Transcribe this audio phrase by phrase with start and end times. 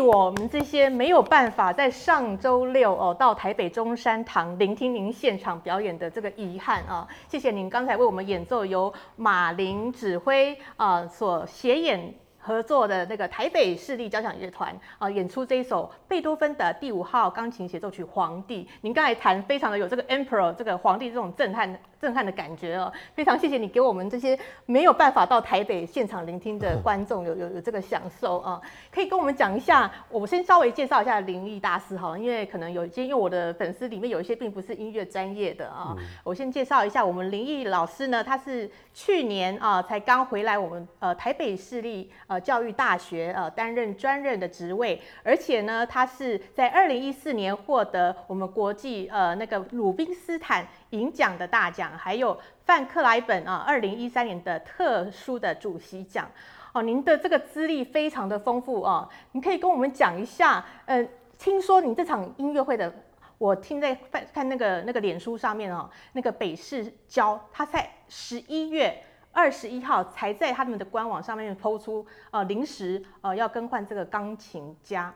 [0.00, 7.06] 我们这些没有办法在上周六哦到台北中山堂聆听您现场表演的这个遗憾啊！
[7.28, 12.14] 谢谢您刚才为我们演奏由马林指挥啊所协演。
[12.44, 18.64] 合作的那个台北市立交响乐团啊，演出这一首贝多芬的第五号钢琴协奏曲《皇帝》。
[18.80, 21.72] 您刚才弹非常的有这个 Emperor 这个皇帝这种震撼
[22.02, 24.36] 震撼的感觉哦，非常谢谢你给我们这些
[24.66, 28.60] 没有办法到台北现场聆听的观众有有有这个享受啊。
[28.92, 42.10] 可以跟我们讲一下，我先稍微介绍一下林毅大师哈，因为可能有一些因为我的粉丝里面有一些并不是音乐专业的啊，我先介绍一下我们林毅老师呢，他是去年啊才刚回来我们呃台北市立。
[42.26, 56.26] 呃，教育大学呃担任专任的职位，而且呢，他是在二零一四年获得我们国际呃那个鲁宾斯坦银奖的大奖，还有范克莱本啊二零一三年的特殊的主席奖。
[56.72, 62.90] 哦，您的这个资历非常的丰富啊，你可以跟我们讲一下，呃，听说你这场音乐会的，
[63.36, 69.02] 我听在看看那个那个脸书上面哦，那个北市交他在十一月。
[69.34, 75.10] 二十一号才在他们的官网上面抛出，呃，临时呃要更换这个钢琴家，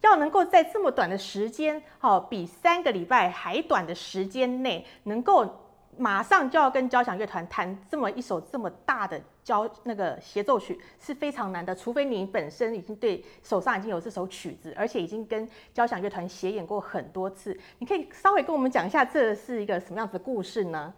[0.00, 5.46] 要能够在这么短的时间，好比三个礼拜还短的时间内，能够
[5.96, 20.94] 马上就要跟交响乐团弹这么一首这么大的交那个协奏曲是非常难的，除非你本身已经对手上已经有这首曲子，而且已经跟交响乐团协演过很多次，你可以稍微跟我们讲一下这是一个什么样子的故事呢？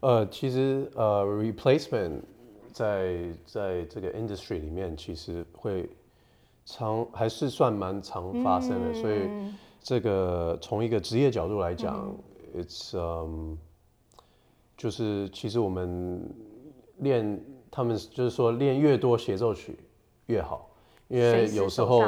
[0.00, 2.22] 呃，其实呃，replacement
[2.72, 5.88] 在在这个 industry 里面，其实会
[6.64, 8.94] 常还是算蛮常发生的。
[8.94, 9.28] 所以
[9.80, 12.14] 这个从一个职业角度来讲
[12.56, 13.54] ，it's um
[14.76, 16.28] 就是其实我们
[16.98, 19.78] 练他们就是说练越多协奏曲
[20.26, 20.71] 越好。
[21.12, 22.02] 因为有时候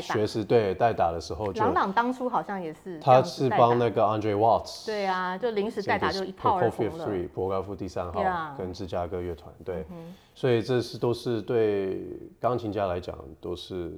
[0.00, 7.08] 学时对代打的时候，朗朗当初好像也是，他是帮那个 Andre Watts，对啊，就临时代打就一炮而红了。
[7.34, 8.22] 博高夫第三号
[8.56, 9.84] 跟芝加哥乐团，对，
[10.36, 12.06] 所以这是都是对
[12.38, 13.92] 钢琴家来讲都是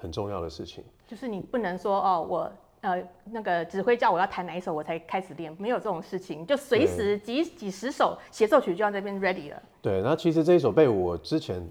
[0.00, 0.84] 很重要的事情。
[1.04, 9.60] 就是你不能说哦，我呃那个指挥叫我要弹哪一首我才开始练，没有这种事情，就随时几几十首协奏曲就要这边 ready 了。
[9.82, 11.68] 对，那其实这一首被我之前。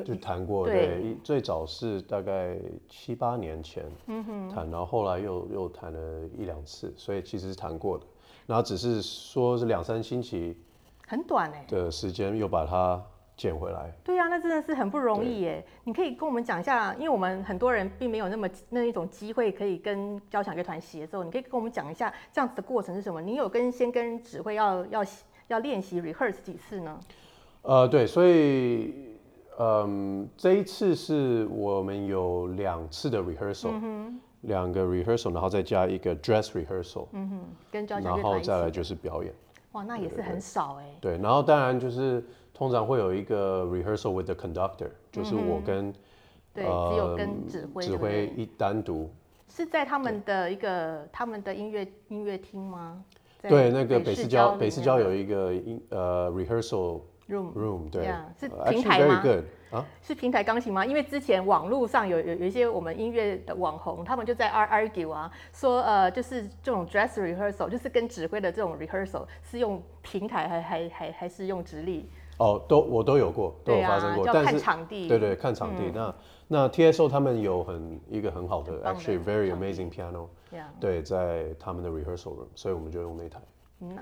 [0.00, 2.56] 就谈过，对，最早是大概
[2.88, 3.84] 七八年前
[4.48, 8.04] 谈，然后后来又又谈了一两次，所以其实是谈过的，
[8.46, 10.56] 然后只是说是两三星期，
[11.06, 13.02] 很短哎的时间又把它
[13.36, 13.92] 捡回来。
[14.04, 15.64] 对呀，那真的是很不容易耶。
[15.84, 23.20] 你可以跟我们讲一下，因为我们很多人并没有那么那一种机会可以跟交响乐团协奏，你可以跟我们讲一下这样子的过程是什么？
[23.20, 25.04] 你有跟先跟指挥要要
[25.48, 27.00] 要练习 rehearse 几次呢？
[27.62, 29.11] 呃，对，所以。
[29.58, 33.72] 嗯，这一次是我们有两次的 rehearsal，
[34.42, 37.40] 两个 rehearsal，然后再加一个 dress rehearsal，嗯哼，
[37.70, 39.32] 跟交响然后再来就是表演。
[39.72, 40.86] 哇，那也是很少哎。
[41.00, 45.92] 对，然后当然就是通常会有一个 rehearsal with the conductor，就是我跟
[46.54, 49.10] 对，只有跟指挥指挥一单独。
[49.48, 53.04] 是在他们的一个他们的音乐音乐厅吗？
[53.42, 57.02] 对，那个北市交北市交有一个音呃 rehearsal。
[57.28, 58.06] Room room 对，
[58.38, 59.22] 是平台吗？
[59.70, 60.84] 啊，是平台钢琴吗？
[60.84, 72.06] 因为之前网络上有有有一些我们音乐的网红，他们就在 argue 啊，说呃，就是这种 dress rehearsal，就是跟指挥的这种 rehearsal 是用平台还还还还是用直立？
[72.38, 75.90] 哦，都我都有过，都有发生过，但是看场地，对对，看场地。
[75.94, 76.14] 那
[76.48, 80.26] 那 TSO 他们有很一个很好的，actually very amazing piano，
[80.80, 83.38] 对，在他们的 rehearsal room，所以我们就用那台。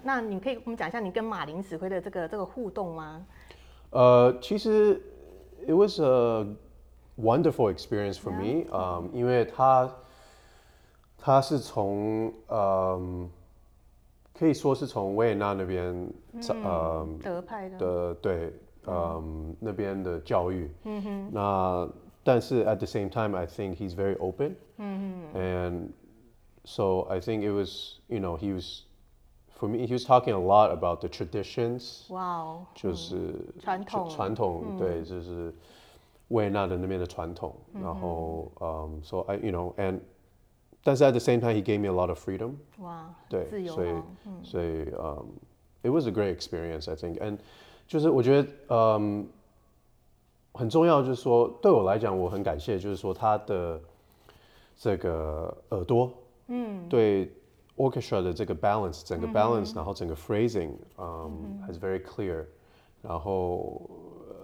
[0.02, 3.24] 那你可以我们讲一下你跟马林指挥的这个这个互动吗？
[3.90, 5.00] 呃，其实
[5.66, 6.46] it was a
[7.18, 9.90] wonderful experience for me，嗯，因为他
[11.18, 13.28] 他是从嗯
[14.38, 16.08] 可以说是从维也纳那边
[16.62, 18.52] 呃德派的对
[18.86, 21.88] 嗯那边的教育，嗯哼，那
[22.24, 25.88] 但是 at the same time I think he's very open，嗯哼，and
[26.64, 28.84] so I think it was you know he was
[29.59, 32.09] For me, he was talking a lot about the traditions.
[32.09, 32.65] Wow.
[32.75, 35.53] 就是传统传统对，就是
[36.27, 37.55] 维也纳的那边的传统。
[37.73, 40.01] 然后，嗯，so I you know and
[40.83, 42.55] 但是 at the same time he gave me a lot of freedom.
[42.79, 43.89] 哇，对，自由所以
[44.43, 45.25] 所以嗯，
[45.83, 47.17] it was a great experience I think.
[47.19, 47.37] And
[47.87, 49.29] 就是我觉得嗯
[50.53, 53.79] 很重要，就是说对我来讲我很感谢，就是说他的
[54.77, 56.11] 这个耳朵，
[56.47, 57.31] 嗯，对。
[57.80, 62.44] Orchestra 的这个 balance，整个 balance，然后整个 phrasing，嗯，还是 very clear，
[63.00, 63.80] 然后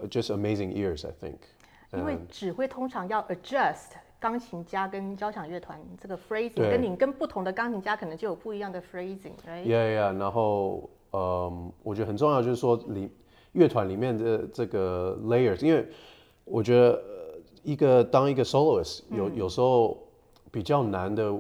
[0.09, 1.39] just amazing ears I think。
[1.93, 10.19] 因为指挥通常要 adjust 钢琴家跟交响乐团这个 phrasing，跟你跟不同的钢琴家可能就有不一样的 phrasing，right？Yeah, yeah.
[10.19, 13.11] 然后，嗯，我觉得很重要就是说里
[13.53, 15.87] 乐团里面的这个 layers，因为
[16.45, 19.97] 我觉得呃一个当一个 soloist 有、有时候
[20.51, 21.33] 比较难的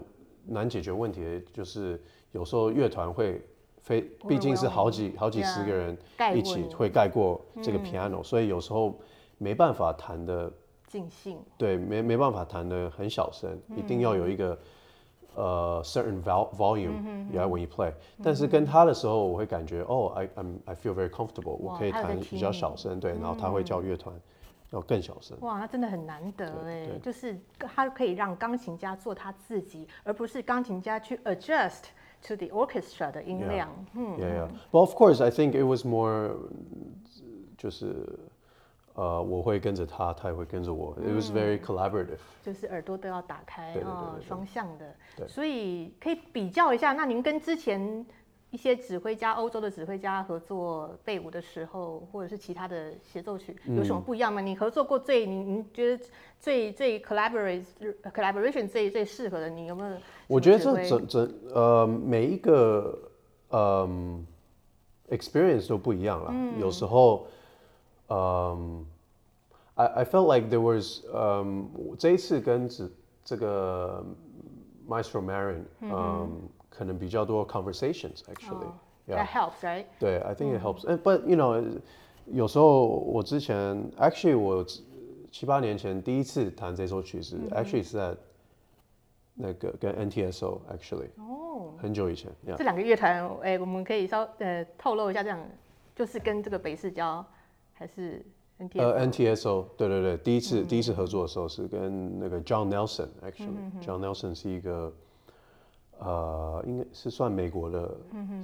[0.47, 2.01] 难解决问题，的就是
[2.33, 3.41] 有时候乐团会
[3.81, 5.97] 非，毕竟是好几好几十个人
[6.35, 6.75] 一起你。
[6.75, 8.99] 会盖过这个 piano，、所以有时候
[9.39, 10.53] 没办法弹的
[10.87, 11.39] 尽兴。
[11.57, 14.59] 对，没没办法弹的很小声，一定要有一个
[15.35, 17.93] 呃 certain vol volume yeah when you play。
[18.23, 24.15] 但是跟他的时候，我会感觉哦，I I'm I feel very comfortable，我可以弹比较小声，对，然后他会叫乐团
[24.71, 25.37] 要更小声。
[25.41, 31.85] 哇，那真的很难得哎，就是他可以让钢琴家做他自己，而不是钢琴家去 adjust
[32.27, 33.69] to the orchestra 的音量。
[33.95, 34.49] 嗯，Yeah, yeah.
[34.71, 36.35] But of course, I think it was more
[37.57, 38.19] 就是
[38.95, 40.95] 呃，我会跟着他，他也会跟着我。
[40.95, 42.19] It was very collaborative。
[42.43, 44.95] 就是耳朵都要打开啊双向的。
[45.17, 48.05] 对所以可以比较一下，那您跟之前
[48.57, 54.41] 一些指挥家、欧洲的指挥家合作贝舞的时候，或者是其他的协奏曲，有嗯什么不一样吗？
[54.41, 56.05] 你合作过最，你你觉得
[56.41, 57.63] 最最 collaborate
[58.15, 59.95] collaboration 最最适合的，你有没有？
[60.27, 62.99] 我觉得这整整呃每一个
[63.51, 64.27] 嗯
[65.11, 66.35] experience 都不一样啦。
[66.59, 67.27] 有时候
[68.09, 68.87] 嗯
[69.75, 71.69] ，I I felt like there was 嗯
[71.99, 72.91] 这一次跟指
[73.23, 74.03] 这个
[74.89, 78.75] Maestro Marin 嗯可能比较多 conversations actually、哦
[79.09, 79.85] yeah That helps, right？
[80.01, 80.85] 对，I think it helps.
[80.85, 81.63] And but you know，
[82.27, 83.57] 有时候我之前
[83.99, 84.65] actually 我
[85.31, 88.17] 七八年前第一次弹这首曲子、a c t u a l l y 是在
[89.35, 92.57] 那个跟 NTSO actually 哦，很久以前，yeah。
[92.57, 95.39] 这两个乐团，哎、我们可以稍呃透露一下，这样
[95.95, 97.25] 就是跟这个北市交
[97.75, 98.25] 还是
[98.59, 104.93] NT 呃，NTSO，对对对，第一次、第一次合作的时候是跟那个 John Nelson actually，John、Nelson 是一个
[105.99, 107.97] 呃，应该是算美国的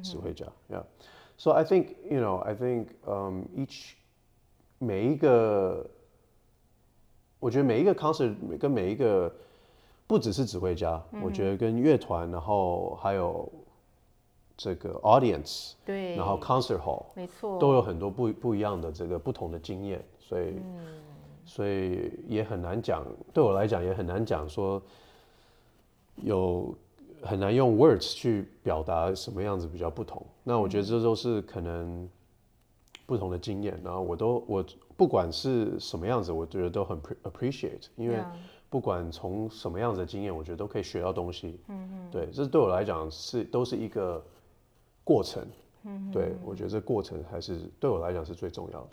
[0.03, 0.87] 指挥家、y e a h
[1.37, 3.95] So I think you know I think um each
[4.79, 5.89] 每一个，
[7.41, 9.33] 我觉得每一个 concert 跟每一个
[10.07, 13.51] 不只是指挥家，我觉得跟乐团，然后还有
[14.57, 17.07] 这个 audience，对，然后 concert hall。
[17.17, 20.55] 没错，都有很多不不一样的这个不同的经验，所以、
[21.45, 24.81] 所以也很难讲，对我来讲也很难讲说
[26.17, 26.75] 有
[27.23, 30.25] 很难用 words 去表达什么样子比较不同。
[30.43, 32.09] 那我觉得这都是可能
[33.07, 34.65] 不同的经验，然后我都我
[34.97, 38.19] 不管是什么样子，我觉得都很 appreciate，因为
[38.69, 41.61] 不管从什么样子的经验，我觉得都可以学到东西。
[41.69, 44.25] 嗯嗯，对，这对我来讲是都是一个
[45.05, 45.47] 过程。
[45.85, 48.91] 嗯，对我觉得这过程还是对我来讲是最重要的。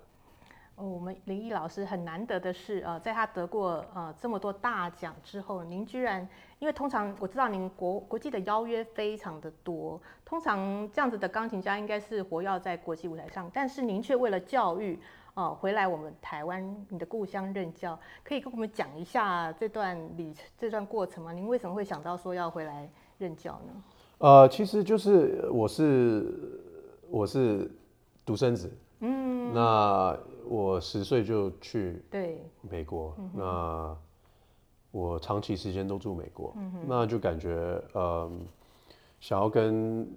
[0.76, 6.28] 哦，我们林毅老师很难得的是，呃，在他得过呃这么多大奖之后，您居然，
[6.60, 15.00] 因为通常我知道您国国际的邀约非常的多，通常这样子的钢琴家应该是活跃在国际舞台上，但是您却为了教育，
[15.36, 21.32] 呃，回来我们台湾你的故乡任教，可以跟我们讲一下这段历这段过程吗？
[21.32, 23.84] 您为什么会想到说要回来任教呢？
[24.18, 26.60] 呃，其实就是我是
[27.10, 27.72] 我是
[28.26, 33.96] 独生子，嗯，那我十岁就去对，美国，那
[34.92, 36.56] 我长期时间都住美国，
[36.88, 38.32] 那就感觉呃，
[39.20, 40.08] 想要跟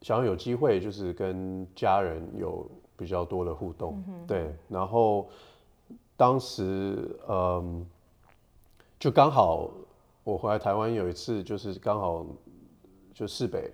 [0.00, 5.28] 想要有机会，就是跟家人有比较多的互动，对，然后
[6.16, 7.86] 当时嗯，
[8.98, 9.70] 就刚好
[10.24, 12.26] 我回来台湾有一次，就是刚好
[13.14, 13.70] 就市北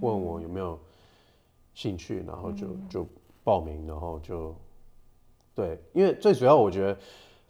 [0.00, 0.78] 问我有没有
[1.72, 3.06] 兴趣，然后就就
[3.42, 4.54] 报名，然后就
[5.54, 6.98] 对，因为最主要我觉得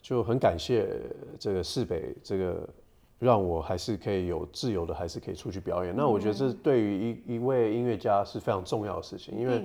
[0.01, 0.89] 就很感谢
[1.39, 2.69] 这个市北这个
[3.19, 5.95] 让我还是可以有自由的，还是可以出去表演。
[5.97, 9.63] 那我觉得这对于一一位音乐家是非常重要的事情，因为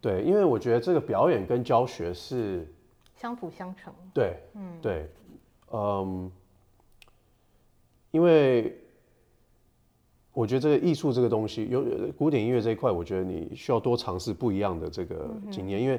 [0.00, 2.70] 对，因为我觉得这个表演跟教学是
[3.14, 5.08] 相辅相成，对，嗯，对，
[5.72, 6.30] 嗯，
[8.10, 8.78] 因为
[10.34, 11.82] 我觉得这个艺术这个东西，有
[12.12, 15.98] 古典音乐这一块，我觉得你需要多尝试不一样的这个经验，因为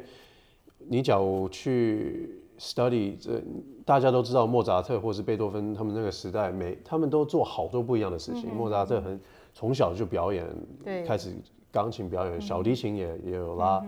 [0.78, 3.42] 你假如去 study 这，
[3.86, 8.54] 大家都知道莫扎特或是贝多芬他们那个时代，每他们都做好多不一样的事情。
[8.54, 9.20] 莫扎特很
[9.54, 10.46] 从小就表演，
[10.84, 11.36] 对开始
[11.72, 13.84] 钢琴表演，小提琴也也有拉。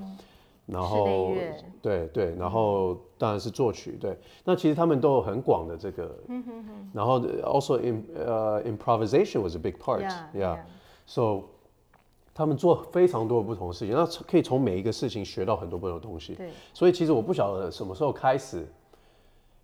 [0.65, 1.33] 然后
[1.81, 6.15] 对对，然后当然是作曲对，那其实他们都有很广的这个，
[6.93, 10.59] 然后 also in 呃 improvisation was a big part Yeah,
[11.07, 11.45] so
[12.39, 16.35] 他们做非常多的不同的事情，那可以从每一个事情学到很多不同的东西。
[16.35, 18.65] 对，所以其实我不晓得什么时候开始，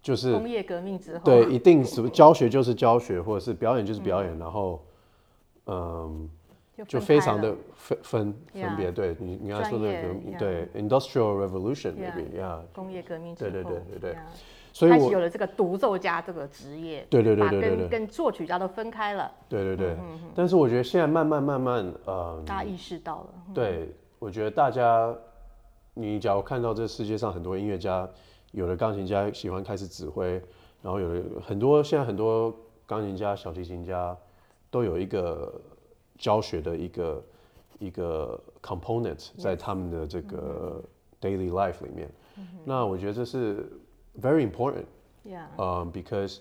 [0.02, 4.84] 就是工业革命之后，对，一定什么教学就是教学，或者是表演就是表演，然后
[5.68, 6.30] 嗯，
[6.86, 8.36] 就非常的分分
[8.76, 8.92] 别。
[8.92, 12.26] 对你你刚才说的专业革 yeah 对 industrial revolution maybe
[12.74, 14.12] 工业革命之对后，对对对对。
[14.12, 14.18] yeah
[14.76, 19.96] 所以我开始有了这个独奏家这个职业，对对对对对对跟跟作曲家都分开了，对对对，
[20.36, 23.90] 但是我觉得现在慢慢慢慢呃，大家意识到了，对，
[24.20, 25.16] 我觉得大家，
[25.94, 28.06] 你假如看到这世界上很多音乐家，
[28.52, 30.34] 有的钢琴家喜欢开始指挥，
[30.82, 32.54] 然后有的很多现在很多
[32.86, 34.14] 钢琴家、小提琴家
[34.70, 35.54] 都有一个
[36.18, 37.24] 教学的一个
[37.80, 40.84] 一个 component 在他们的这个
[41.22, 42.10] daily life 里面。
[42.66, 43.72] 那我觉得这是
[44.17, 44.87] very important，
[45.25, 46.41] yeah um, because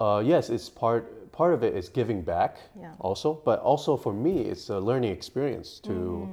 [0.00, 2.92] uh, yes, it's part part of it is giving back Yeah.
[3.00, 6.28] also, but also for me, it's a learning experience to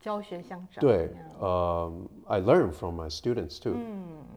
[0.00, 3.76] 教学相长，对 yeah um, I learn from my students too.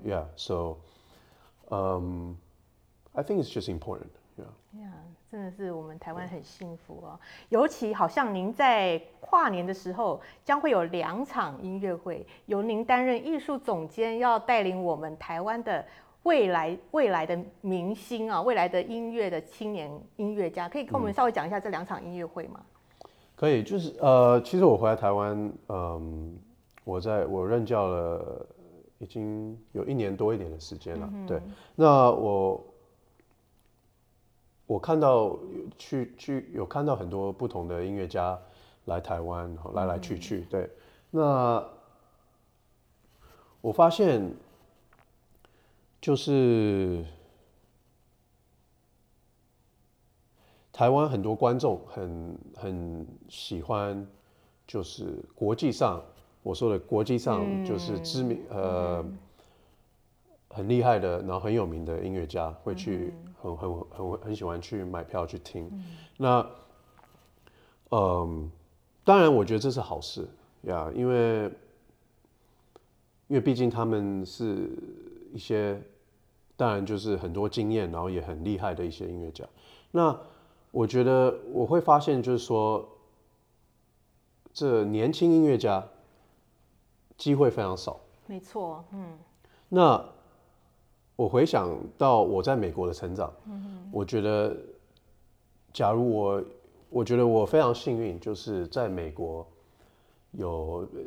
[0.03, 0.77] Yeah, so
[1.69, 2.37] um,
[3.13, 4.09] I think it's just important.
[4.36, 4.80] Yeah.
[4.82, 4.90] 呀，
[5.30, 7.18] 真的是我们台湾很幸福哦。
[7.50, 15.84] 尤其好像您在跨年的时候将会有两场音乐会，由您担任艺术总监，要带领我们台湾的
[16.24, 22.60] 未来未来的明星啊，未来的音乐的青年音乐家，可以跟我们稍微讲一下这两场音乐会吗？
[23.36, 26.36] 可以，就是呃，其实我回来台湾，嗯，
[26.82, 28.46] 我在我任教了
[28.98, 31.08] 已经有一年多一点的时间了。
[31.26, 31.40] 对，
[31.74, 32.64] 那我
[34.66, 35.38] 我看到
[35.76, 38.38] 去去有看到很多不同的音乐家
[38.86, 40.42] 来台湾，来来去去。
[40.50, 40.70] 对，
[41.10, 41.64] 那
[43.60, 44.34] 我发现
[46.00, 47.04] 就是。
[50.76, 54.04] 台湾很多观众很很喜欢，
[54.66, 56.02] 就是国际上
[56.42, 59.04] 我说的国际上就是知名、呃
[60.50, 63.14] 很厉害的，然后很有名的音乐家会去
[63.44, 65.70] 很很很很喜欢去买票去听。
[66.16, 66.46] 那
[67.90, 68.50] 嗯，
[69.04, 70.26] 当然我觉得这是好事
[70.62, 71.44] 呀，因为
[73.28, 74.70] 因为毕竟他们是
[75.32, 75.80] 一些
[76.56, 79.44] 当然就是很多经验，然后也很厉害的一些音乐家。
[79.90, 80.18] 那
[80.70, 82.88] 我觉得我会发现，就是说，
[84.52, 85.86] 这年轻音乐家
[87.16, 88.00] 机会非常少。
[88.26, 89.18] 没错，嗯，
[89.68, 90.04] 那
[91.16, 93.32] 我回想到我在美国的成长，
[93.92, 94.56] 我觉得，
[95.72, 96.44] 假如我，
[96.90, 99.46] 我觉得我非常幸运，就是在美国
[100.32, 101.00] 有，呃，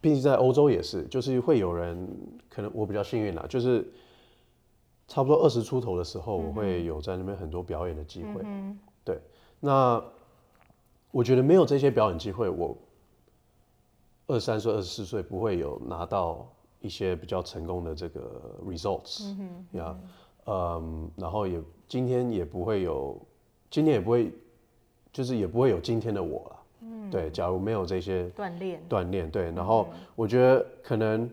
[0.00, 2.08] 毕竟在欧洲也是，就是会有人，
[2.48, 3.86] 可能我比较幸运啦，就是
[5.06, 8.42] 差不多二十出头的时候，我会有在那边很多表演的机会。
[9.04, 9.20] 对，
[9.60, 10.02] 那
[11.10, 12.76] 我觉得没有这些表演机会，我
[14.26, 19.34] 二十三岁、二十四岁不会有拿到一些比较成功的这个 results
[19.72, 19.98] 呀，
[20.46, 23.18] 嗯，然后也今天也不会有，
[23.70, 24.32] 今天也不会，
[25.12, 26.56] 就是也不会有今天的我了。
[26.82, 27.10] 嗯。
[27.10, 31.30] 对，假如没有这些锻炼，锻炼，对，然后我觉得可能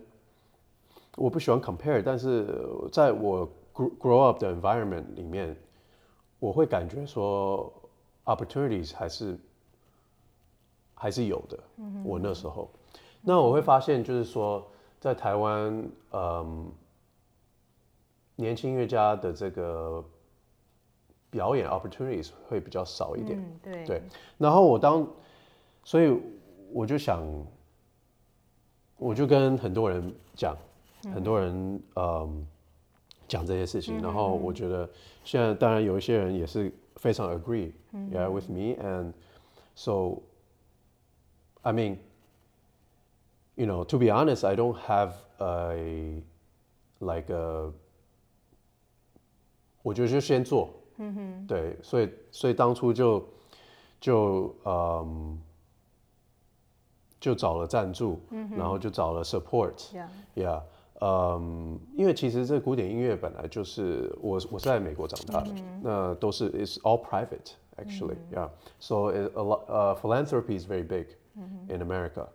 [1.16, 2.48] 我不喜欢 compare，但是
[2.92, 5.56] 在我 grow grow up 的 environment 里面，
[6.40, 7.72] 我会感觉说
[8.26, 9.38] opportunities 还是
[10.96, 11.60] 还是有的。
[11.78, 12.70] 嗯我那时候，
[13.22, 14.66] 那我会发现就是说，
[15.04, 16.72] 在台湾，嗯，
[18.38, 20.02] 年轻音乐家的这个
[21.30, 23.38] 表演 opportunities 会比较少一点。
[23.38, 24.02] 嗯，对，对，
[24.38, 25.06] 然后我当，
[25.84, 26.18] 所以
[26.72, 27.22] 我就想，
[28.96, 30.56] 我就跟很多人讲，
[31.14, 32.48] 很多人嗯
[33.28, 34.90] 讲这些事情，然后我觉得
[35.26, 37.74] 现在当然有一些人也是非常 agree
[38.10, 39.12] yeah with me and
[39.76, 40.22] so
[41.62, 41.98] I mean
[43.55, 46.23] you know to be honest I don't have a
[47.01, 47.73] like a
[49.83, 53.25] 我觉得就先做，嗯哼，对，所以所以当初就
[54.01, 55.41] 就嗯
[57.21, 58.21] 就找了赞助，
[58.57, 60.63] 然后就找了 support， Yeah Yeah，
[61.01, 71.07] 嗯，因为其实这古典音乐本来就是我我是在美国长大的，那都是 it's all private actually、yeah。So it, a lot, uh, philanthropy is very big
[71.69, 72.29] in America.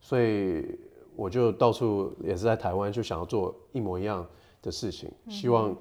[0.00, 0.78] 所以
[1.16, 4.26] 我就到处也是在台湾就想要做一模一样
[4.62, 5.76] 的事情，希望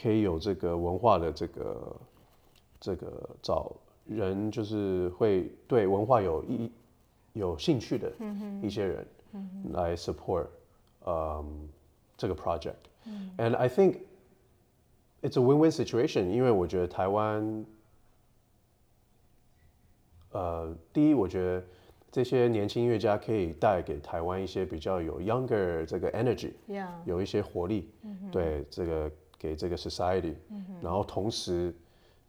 [0.00, 1.96] 可以有这个文化的这个
[2.80, 3.72] 这个找
[4.06, 6.70] 人就是会对文化有一
[7.32, 8.12] 有兴趣的
[8.62, 9.06] 一些人
[9.72, 10.46] 来 support
[11.06, 11.68] 嗯
[12.16, 12.74] 这个 project。
[13.36, 13.98] And I think
[15.20, 17.66] it's a win-win situation，因为我觉得台湾，
[20.30, 21.64] 呃，第一，我觉得
[22.14, 27.90] 这些年轻音乐家可以带给台湾一些比较有 younger 这个 energy，Yeah，有一些活力，
[28.30, 30.36] 对这个给这个 society，、
[30.80, 31.74] 然后同时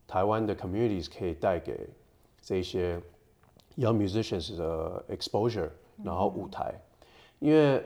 [0.07, 1.87] 台湾的 communities 可以带给
[2.41, 2.99] 这些
[3.77, 5.69] young musicians 的 exposure，
[6.03, 6.73] 然后舞台，
[7.37, 7.85] 因为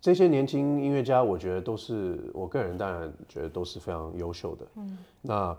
[0.00, 4.66] 这些年轻音乐家，我觉得都是我个人当然觉得都是非常优秀的。
[4.74, 5.56] 嗯，那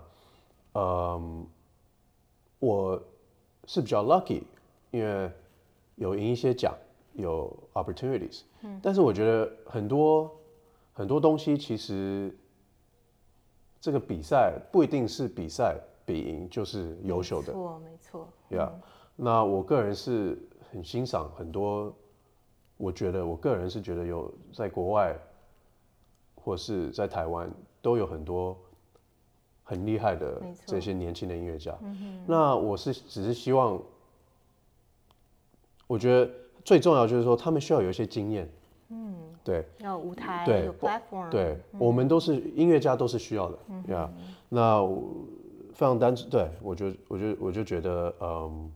[0.74, 1.46] 嗯，
[2.58, 3.02] 我
[3.64, 4.42] 是比较 lucky，
[4.90, 5.30] 因为
[5.96, 6.74] 有赢一些奖，
[7.12, 8.42] 有 opportunities。
[8.62, 10.30] 嗯，但是我觉得很多
[10.92, 12.36] 很多东西其实
[13.80, 17.58] 这个比赛不一定是比赛比赢就是优秀的没。
[17.58, 18.28] 错，没错。
[18.56, 18.72] 呀、
[19.16, 20.38] 那我个人是
[20.70, 21.94] 很欣赏很多，
[22.76, 25.16] 我觉得我个人是觉得有在国外
[26.34, 28.56] 或是在台湾都有很多
[29.62, 31.78] 很厉害的这些年轻的音乐家。
[32.26, 33.80] 那我是只是希望，
[35.90, 36.30] 我觉得
[36.64, 38.48] 最重要就是说他们需要有一些经验。
[38.90, 39.64] 嗯，对。
[39.78, 44.08] 要舞台，有 platform，对，我们都是音乐家，都是需要的，呀、
[44.48, 44.86] 那
[45.74, 48.70] 非常单纯，对我就我就我就觉得，嗯、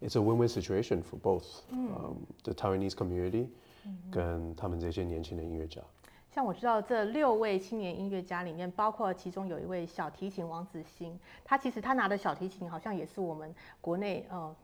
[0.00, 3.48] i t s a win-win situation for both，嗯、the Taiwanese community，、
[4.10, 5.82] 跟他们这些年轻的音乐家。
[6.30, 14.54] 像我知道这六位青年音乐家里面，包括其中有一位小提琴王子欣，他其实他拿的小提琴好像也是我们国内呃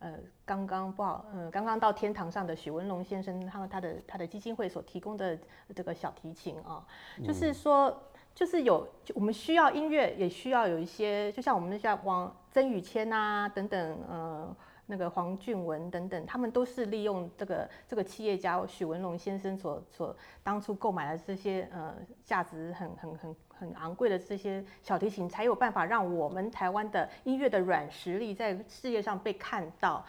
[0.00, 5.38] 呃刚刚不好呃刚刚到天堂上的许文龙先生他们他的他的基金会所提供的
[5.74, 6.84] 这个小提琴啊，
[7.24, 7.96] 就是说。
[8.32, 21.92] 就是有，就我们需要音乐，也需要有一些，就像我们那像王曾宇谦啊等等，呃，那个黄俊文等等，他们都是利用这个这个企业家许文龙先生所所当初购买的这些呃
[22.24, 30.02] 价值很很很很昂贵的这些小提琴，才有办法让我们台湾的音乐的软实力在世界上被看到。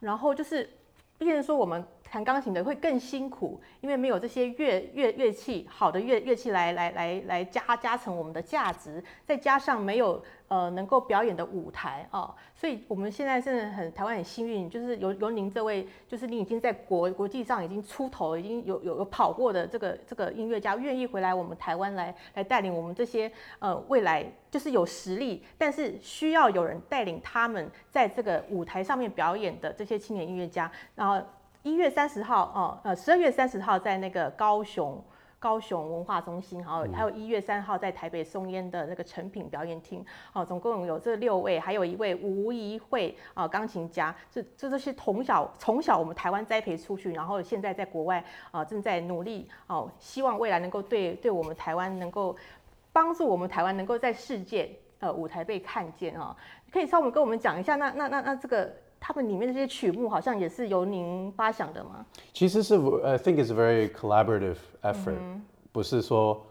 [0.00, 0.68] 然后就是，
[1.16, 31.20] 变成说我们弹钢琴的会更辛苦，因为没有这些乐乐乐器好的乐乐器来来来来加加成我们的价值，再加上没有呃能够表演的舞台哦，所以我们现在真的很台湾很幸运，就是有有您这位，就是你已经在国国际上已经出头，已经有有有跑过的这个这个音乐家，愿意回来我们台湾来来带领我们这些呃未来就是有实力，但是需要有人带领他们在这个舞台上面表演的这些青年音乐家，然后
[31.62, 35.02] 一月三十号哦呃十二月三十号在那个高雄。
[35.46, 52.34] 高雄文化中心，还有还有一月三号在台北松烟的那个成品表演厅，哦，总共有这六位，还有一位吴怡慧啊钢琴家，这这都是从小从小我们台湾栽培出去，然后现在在国外啊正在努力哦，希望未来能够对对我们台湾能够
[52.92, 56.36] 帮助我们台湾能够在世界呃舞台被看见啊、
[56.72, 62.04] 可以稍微跟我们讲一下，那那那那这个他们里面的这些曲目好像也是由您发想的吗？
[62.32, 65.18] 其实是 I think it's a very collaborative effort，、
[65.72, 66.42] 不是说，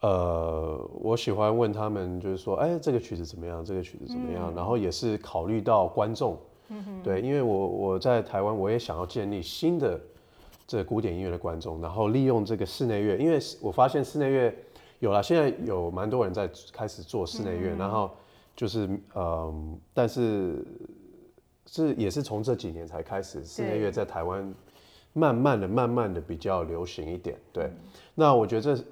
[0.00, 3.64] 呃，我喜欢问他们，就是说，哎，这个曲子怎么样？
[3.64, 4.52] 这个曲子怎么样？
[4.54, 6.38] 然后也是考虑到观众，
[7.02, 10.00] 对，因为我我在台湾，我也想要建立新的
[10.66, 14.54] 这古典音乐的观众，然后利用这个室内乐，因为我发现室内乐
[15.00, 18.10] 有了，现在有蛮多人在开始做室内乐，然后
[18.56, 20.64] 就是嗯，但是
[21.66, 24.54] 是也是从这几年才开始，室内乐在台湾
[25.12, 27.38] 慢慢的、慢慢的比较流行一点。
[27.52, 27.70] 对，
[28.14, 28.82] 那我觉得这呃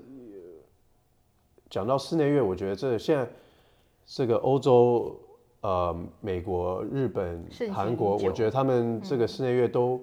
[1.69, 3.29] 讲到室内乐，我觉得这现在
[4.07, 5.17] 这个欧洲、
[5.61, 10.01] 呃美国、日本韩国，我觉得他们这个室内乐都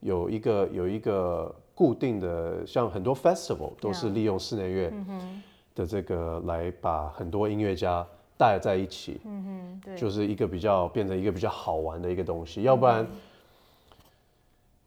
[0.00, 4.92] 有一个有一个固定的，像很多 festival 都是利用室内乐
[5.74, 8.06] 的这个来把很多音乐家
[8.38, 9.20] 带在一起。
[9.24, 13.06] 嗯哼，对，就是一个比较变成一个比较好玩的一个东西，要不然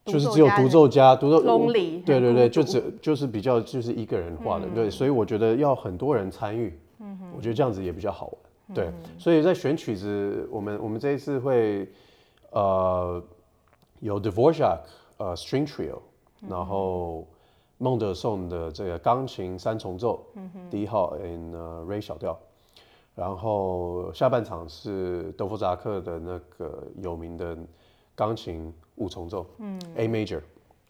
[0.06, 7.28] 就是只有独奏家独奏 lonely，对对对，就只就是比较就是一个人画的，对，所以我觉得要很多人参与，嗯哼。
[7.36, 8.36] 我觉得这样子也比较好玩，
[8.70, 11.88] 嗯对，所以在选曲子，我们我们这一次会
[12.50, 13.24] 呃
[14.00, 14.80] 有 Dvorak
[15.18, 16.00] 呃 String Trio，
[16.50, 17.28] 然嗯后
[17.78, 22.38] 孟德颂的这个钢琴三重奏，嗯第一号 in 呃 Ray 小调。
[23.22, 27.56] 然后下半场是德弗扎克的那个有名的
[28.16, 30.42] 钢琴五重奏，嗯，A major，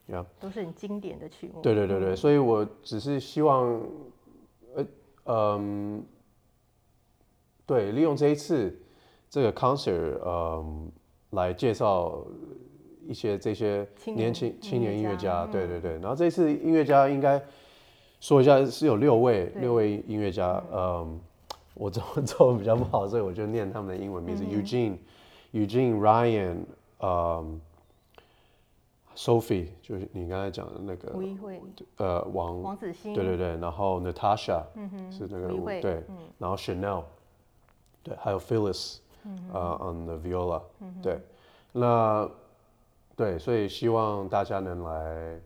[0.07, 1.61] 呀、都是很经典的曲目。
[1.61, 3.81] 对对对对，所以我只是希望，
[4.73, 4.85] 呃，
[5.25, 6.05] 嗯，
[7.65, 8.73] 对，利用这一次
[9.29, 10.89] 这个 concert，嗯，
[11.31, 12.25] 来介绍
[13.09, 15.91] 一些这些年年轻青年音乐家家，对对对。
[15.99, 17.43] 然后这次音乐家应该
[18.21, 21.19] 说一下是有六位六位音乐家，嗯，
[21.81, 24.97] 我中文 中文比较不好，所以我就念他们的英文名字、Eugene、
[25.51, 26.57] Eugene、Ryan、
[26.99, 27.59] 嗯
[29.15, 31.59] ，Sophie 就是你刚才讲的那个吴一慧、
[31.97, 35.47] 呃王王子欣，对对对，然后 Natasha 嗯哼，是那个
[35.81, 36.03] 对，
[36.37, 37.03] 然后 Chanel
[38.03, 38.97] 对，还有 Phyllis
[39.51, 40.61] 呃 on the viola
[41.01, 41.19] 对，
[41.71, 42.29] 那
[43.15, 45.39] 对，所以希望大家能来。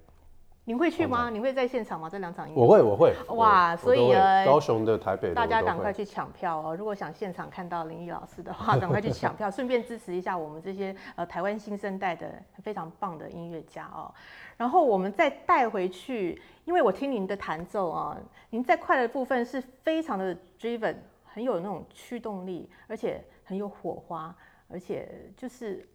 [0.67, 1.29] 您会去吗？
[1.29, 2.09] 你会在现场吗？
[2.09, 3.13] 这两场音乐我会，我会。
[3.35, 6.75] 哇所以呢我都会高雄的、台北的，大家赶快去抢票哦！
[6.75, 14.11] 如果想现场看到林毅老师的话， 赶快去抢票， 顺便支持一下我们这些呃台湾新生代的非常棒的音乐家哦。
[14.57, 18.17] 然后我们再带回去，因为我听您的弹奏啊，
[18.49, 24.35] 您在快的部分是非常的 driven，很有那种驱动力，而且很有火花，
[24.67, 25.87] 而且就是。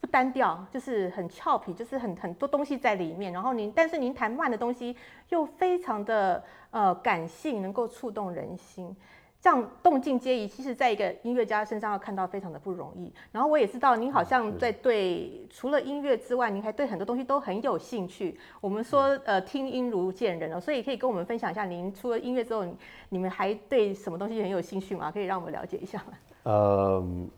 [0.00, 3.32] 不单调，就是很俏皮，就是很很多东西在里面。
[3.32, 4.96] 然后您，但是您弹慢的东西
[5.28, 8.96] 又非常的呃感性，能够触动人心，
[9.40, 10.48] 这样动静皆宜。
[10.48, 13.12] 其实，在一个音乐家身上要看到非常的不容易。
[13.30, 18.38] 然后我也知道您好像在对除了音乐之外，您还对很多东西都很有兴趣。
[18.60, 22.64] 我们说呃听音如见人哦，所以可以跟我们分享一下，您除了音乐之后，
[23.10, 25.12] 你们还对什么东西很有兴趣吗？
[25.12, 26.12] 可以让我们了解一下吗？
[26.44, 27.30] 嗯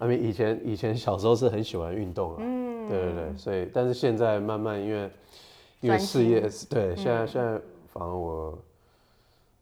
[0.00, 5.10] ，I mean 以前以前小时候是很喜欢运动啊，嗯，对对对，所以但是现在慢慢因为
[5.80, 8.58] 因为事业心对，现在现在反而我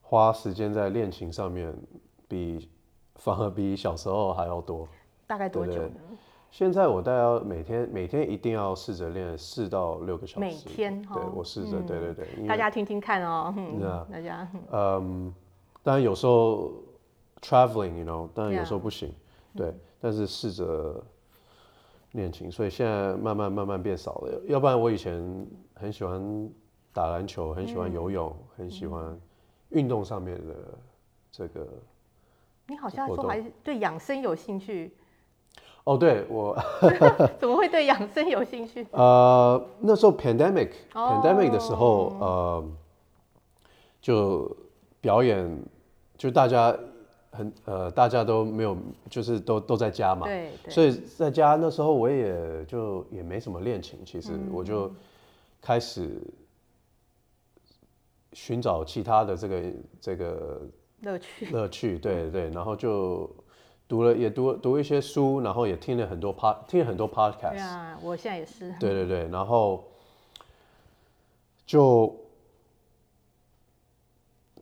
[0.01, 1.74] 花时间在练琴上面
[2.27, 2.68] 比
[3.16, 4.88] 反而比小时候还要多。
[5.27, 5.88] 大概多对对久。
[5.90, 6.01] 呢？
[6.51, 13.79] 现在我大概要每天每天一定要试着练四到六个小时，每天对哦我试着，对对对，大家听听看哦，嗯
[14.11, 14.62] 大家嗯。
[14.72, 15.35] 嗯，
[15.83, 16.72] 当然有时候
[17.42, 19.12] traveling，you know，当然有时候不行，
[19.55, 21.02] 对，但是试着
[22.12, 24.40] 练琴，所以现在慢慢慢慢变少了。
[24.46, 26.50] 要不然我以前很喜欢
[26.92, 29.18] 打篮球，很喜欢游泳，很喜欢
[29.70, 30.54] 运动上面的
[31.30, 31.66] 这个。
[32.66, 34.94] 你好像说还对养生有兴趣，
[35.84, 36.54] 哦，对我
[37.40, 38.87] 怎么会对养生有兴趣？
[38.90, 42.64] 呃那时候 pandemic 哦 pandemic 的时候，呃，
[44.02, 44.54] 就
[45.00, 45.62] 表演，
[46.18, 46.76] 就大家
[47.30, 48.76] 很呃大家都没有，
[49.10, 54.90] 就是都都在家嘛，对对，所以在家那时候我也就也没什么练琴，其实嗯我就
[55.60, 56.20] 开始
[58.32, 59.62] 寻找其他的这个
[60.00, 60.60] 这个
[61.00, 61.46] 乐趣。
[61.46, 63.30] 乐趣，对对，然后就
[63.86, 68.74] 读了也读读一些书，然后也听了很多 pod 听了很多 podcast，对啊，我现在也是。
[68.80, 69.84] 对对对，然后
[71.66, 72.14] 就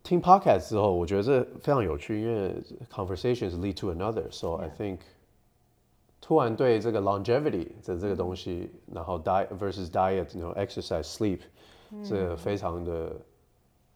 [0.06, 2.54] 听 podcast 之后，我觉得这非常有趣，因为
[2.90, 4.98] conversations lead to another，so I think
[6.20, 11.40] 突然对这个 longevity 的这个东西，然后 diet versus diet，然后 exercise sleep，
[12.04, 13.14] 这个非常的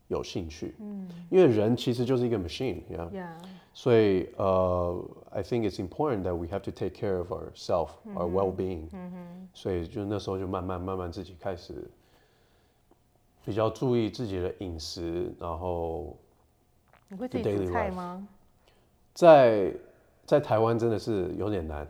[0.09, 3.11] 有兴趣，嗯，因为人其实就是一个 machine，yeah。
[3.11, 3.29] Yeah，
[3.75, 8.89] 所以呃、i think it's important that we have to take care of ourselves, our well-being。
[9.53, 11.91] 所以就那时候就慢慢慢慢自己开始
[13.46, 16.16] 比较注意自己的饮食，然后
[17.10, 18.28] 你会自己煮菜吗？
[19.14, 19.74] 在
[20.26, 21.86] 在台湾真的是有点难，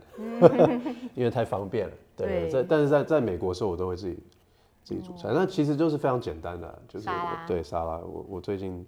[1.14, 1.94] 因为太方便了。
[2.16, 2.50] 对，对。
[2.50, 4.18] 在但是在在美国的时候，我都会自己
[4.82, 8.84] 自己煮菜，那其实就是非常简单的，就是沙对沙拉，我我最近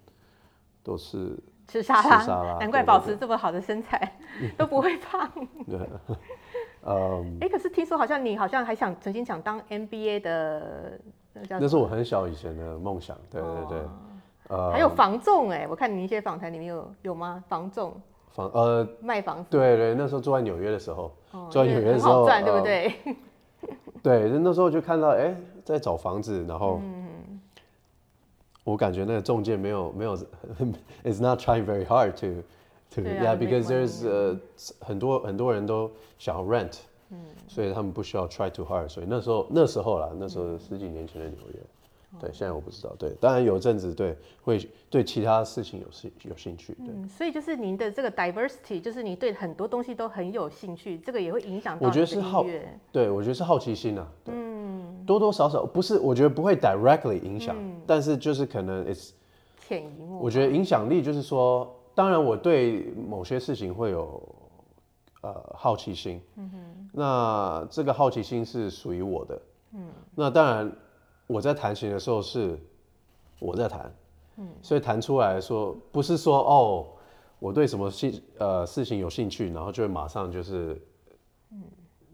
[0.82, 4.18] 都是吃沙拉，吃沙拉难怪保持这么好的身材，
[4.58, 5.30] 都不会胖。
[5.66, 5.78] 对，
[6.84, 10.98] 嗯，哎，可是听说好像你好像还想曾经想当 NBA 的，
[11.48, 13.78] 那是我很小以前的梦想，对对对，
[14.48, 17.42] 呃，还有房仲哎，我看你一些访谈里面有有吗？
[17.48, 17.92] 房仲
[18.30, 22.94] 房呃，卖房子，对对，那时候住在纽约的时候，哦住在纽约的时候，对不呃对？
[24.02, 27.40] 对，那时候就看到哎，在找房子，然后，嗯
[28.64, 30.16] 我感觉那个中介没有没有，
[31.04, 32.42] is not trying very hard to
[32.90, 34.34] to 对 yeah 啊 because there's 呃
[34.80, 36.78] 很多很多人都想要 rent，
[37.46, 41.60] 所以他们不需要 try too hard，所以那时候那时候啦，那时候十几年前的纽约，
[42.20, 46.86] 对，现在我不知道，对，当然有阵子对会对其他事情有兴有兴趣，对。
[46.88, 52.44] 嗯，所以就是您的这个 diversity，就是你对很多东西都很有兴趣，这个也会影响到我觉得是好。
[52.92, 59.10] 对，我觉得是好奇心啊，嗯，多多少少不是，我觉得不会 directly 影响，但是就是可能 it's，
[59.66, 64.22] 潜移默我觉得影响力就是说，当然我对某些事情会有
[65.24, 70.70] 呃好奇心，嗯哼，那这个好奇心是属于我的，嗯，那当然
[71.26, 72.58] 我在弹琴的时候是
[73.38, 73.94] 我在弹，
[74.36, 76.86] 嗯，所以弹出来说不是说哦
[77.38, 80.78] 我对什么兴呃事情有兴趣，然后就会马上就是，
[81.50, 81.62] 嗯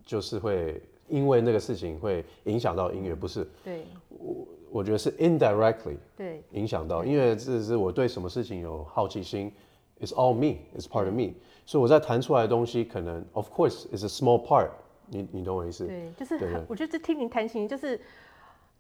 [0.07, 3.85] 就是会因为那个事情会影响到音乐，不是，对。
[4.09, 9.53] 我我觉得是 indirectly 对影响到，因为这是我对什么事情有好奇心
[10.00, 11.34] ，it's all me，it's part of me，
[11.66, 14.70] 所以我在弹出来的东西可能，of course is a small part，
[15.10, 15.86] 你你懂我意思？
[15.86, 18.00] 对，就是对对很我觉得这听您弹琴就是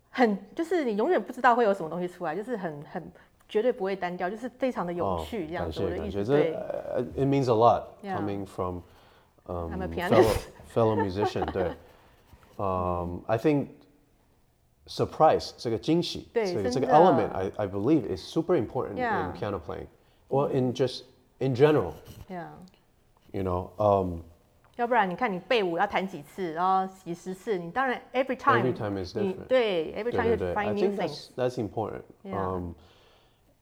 [0.10, 3.12] 很，就是你永远不知道会有什么东西出来，就是很很
[3.48, 5.84] 绝对不会单调，就是非常的有哦趣这样感子。
[5.84, 8.18] 我的意思，谢感谢，这对，呃 it means a lot Yeah.
[8.18, 8.82] coming from
[9.46, 10.40] um, I'm a fellow pianist.
[10.74, 11.72] fellow musician 对，
[12.58, 13.68] um, I think
[14.88, 19.28] surprise 这个惊喜，对这个这个真的 element I I believe is super important Yeah.
[19.28, 19.88] in piano playing
[20.30, 21.04] or in just
[21.40, 21.94] in general
[22.28, 22.52] 这样。
[23.32, 24.20] you know um,
[24.78, 30.54] 要不然你看你背舞要弹几次，然后几十次，你当然 every time Every time is 你 different 对 every 对 time 对 you 对
[30.54, 32.38] I find new think things that's。that's important Yeah.
[32.38, 32.76] um,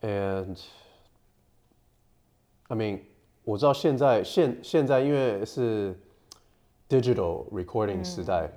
[0.02, 0.58] and
[2.68, 3.02] I mean
[3.44, 5.96] 我知道现在现现在因为是
[6.90, 8.50] digital recording 时代，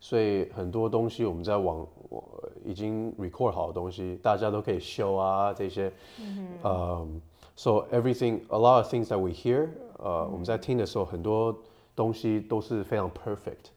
[0.00, 5.92] 所以很多东西我们在网我已经 record 好的东西，大家都可以修啊这些。
[6.18, 7.20] 嗯、
[7.55, 11.57] So everything a lot of things that we hear，呃，我们在听的时候，很多
[11.95, 13.71] 东西都是非常 perfect。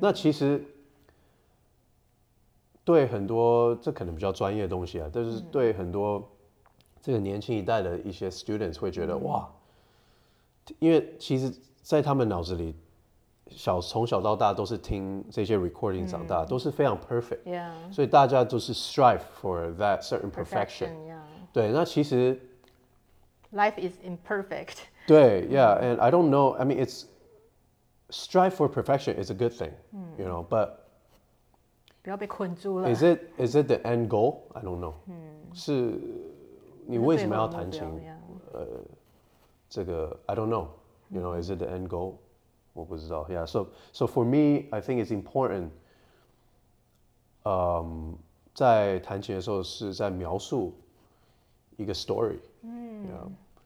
[0.00, 0.64] 那其实
[2.84, 6.22] 对很多这可能比较专业的东西啊，但是对很多
[7.00, 9.50] 这个年轻一代的一些 students 会觉得、哇，
[10.78, 12.76] 因为其实，在他们脑子里，
[13.50, 20.90] 小从小到大都是听这些 recording 长大，都是非常 perfect，Yeah，所以大家都是 strive for that certain perfection。
[21.08, 21.18] Yeah.
[21.52, 22.40] 对，那其实
[23.51, 24.87] Life is imperfect.
[25.07, 26.57] 对，yeah，and I don't know.
[26.57, 27.05] I mean, it's
[28.09, 29.71] strive for perfection is a good thing,
[30.17, 30.71] you know, but
[32.03, 32.93] 不要被困住了。
[32.93, 34.41] Is it is it the end goal?
[34.53, 34.93] I don't know.
[35.53, 35.97] 是
[36.85, 38.01] 你为什么要弹琴？
[39.69, 40.67] 这个 I don't know.
[41.09, 42.15] You know, is it the end goal?
[42.73, 43.25] 我不知道。
[43.29, 43.45] Yeah.
[43.45, 45.69] So so for me, I think it's important.
[47.43, 48.17] 嗯，
[48.53, 50.73] 在弹琴的时候是在描述
[51.77, 52.39] 一个 story。
[52.61, 52.80] 嗯。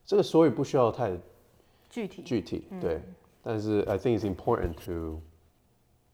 [0.05, 1.11] 这个 story 不需要太
[1.89, 2.23] 具体。
[2.23, 3.01] 具体，对。
[3.43, 5.21] 但是 I think it's important to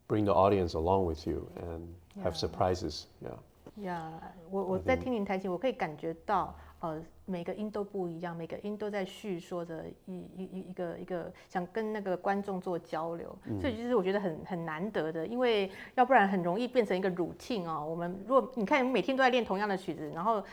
[0.06, 1.86] bring the audience along with you and
[2.22, 3.04] have surprises.
[3.22, 3.36] Yeah.
[3.84, 4.12] 呀
[4.50, 17.86] 我我在听您弹琴，我可以感觉到，呃，每个音都不一样，每个音都在叙说着一一一一个一个想跟那个观众做交流，所以就是我觉得很很难得的，因为要不然很容易变成一个 routine 哦。
[17.88, 20.44] 我们如果你看，你每天都在练同样的曲子，然后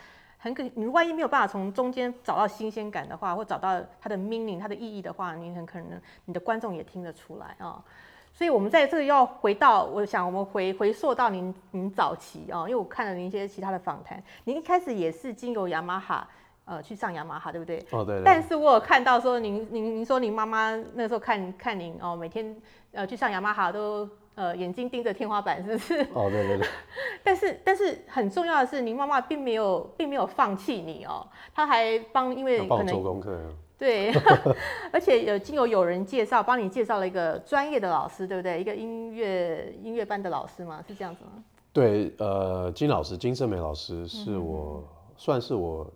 [0.42, 7.84] 很可，你万一没有办法从中间找到新鲜感的话，或找到它的 meaning、它的意义的话，你很可能你的观众也听得出来啊、
[8.32, 16.26] 所以，我们在这个要回到，我想我们回回溯到您您早期啊、因为我看了您一些其他的访谈，您一开始也是经由雅马哈
[16.64, 17.86] 呃去上雅马哈，对不对？
[17.92, 18.24] 哦，对对。
[18.24, 22.56] 但是我有看到说您您您说您妈妈那时候看看您哦，每天
[22.94, 24.08] 呃去上雅马哈都
[24.40, 25.96] 呃眼睛盯着天花板，是不是？
[26.14, 26.68] 哦，对对对。
[27.22, 33.38] 但是但是很重要的是，您妈妈并没有并没有放弃你哦，她还帮因为可能做功课。
[33.78, 34.14] 对，
[34.92, 38.60] 而且有经由有人介绍，帮你介绍了一个专业的老师，对不对？
[38.62, 40.82] 一个音乐音乐班的老师吗？
[40.88, 41.44] 是这样子吗？
[41.74, 44.84] 对，呃，金老师，金胜美老师是嗯我、
[45.18, 45.90] 算是我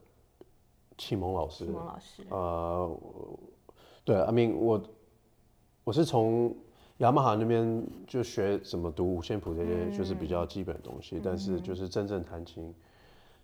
[0.97, 1.71] 启蒙老师启。
[1.71, 3.39] 蒙老师，呃，我
[4.05, 4.81] 对，I mean 我
[5.85, 6.55] 我是从
[7.03, 11.19] 雅马哈那边就学怎么读五线谱这些，就是比较基本的东西。
[11.21, 12.73] 但是就是真正弹琴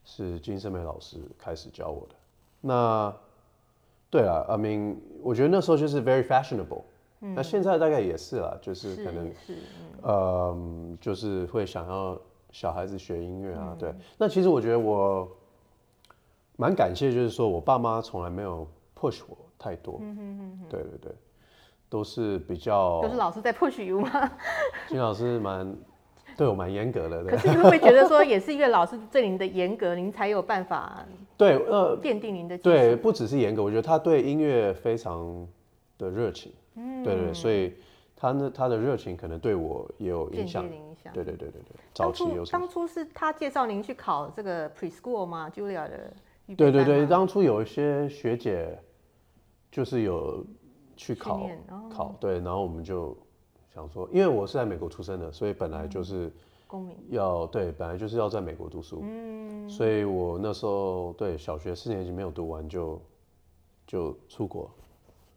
[0.05, 2.15] 是金圣美老师开始教我的。
[2.61, 3.13] 那
[4.09, 6.83] 对啊，I mean 我觉得那时候就是 very fashionable。
[7.19, 9.57] 那现在大概也是啦，就是可能也是，
[10.03, 12.17] 嗯嗯，就是会想要
[12.51, 13.93] 小孩子学音乐嗯啊，对。
[14.17, 15.29] 那其实我觉得我
[16.55, 18.65] 蛮感谢，就是说我爸妈从来没有
[18.97, 19.99] push 我太多，
[20.69, 21.11] 对对对，
[21.89, 24.31] 都是比较都是老师在 push you 吗？
[24.87, 25.75] 金老师蛮
[26.37, 31.03] 对我蛮严格的，可是你会不会觉得说，也是因为老师对您的严格，您才有办法
[31.35, 35.47] 对，呃，奠定您的基对，不只是严格，我觉得他对音乐非常
[35.97, 37.73] 的热情，嗯对对，所以
[38.15, 41.11] 他呢，他的热情可能对我也有影响的，影响。
[41.13, 42.45] 对对对对对，早期有？
[42.45, 46.13] 当初是他介绍您去考这个 preschool 吗？Julia 的
[46.55, 48.77] 对对对，当初有一些学姐
[49.71, 50.45] 就是有
[50.99, 53.15] 去考哦考，对，然后我们就
[53.73, 56.29] 想说，因为我是在美国出生的，所以本来就是
[56.67, 56.97] 公民。
[57.07, 63.01] 要对，本来就是要在美国读书，嗯所以我那时候对小学四年级没有读完就
[63.87, 64.69] 就出国，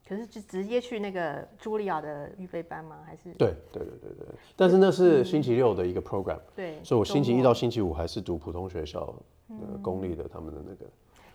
[0.08, 2.98] 可是就直接去那个茱莉亚的预备班吗？
[3.06, 6.82] 还是对对对对对，但是那是星期六的一个 program，、对？
[6.82, 9.14] 所以我星期一到星期五还是读普通学校，
[9.48, 10.86] 呃，公立的他们的那个，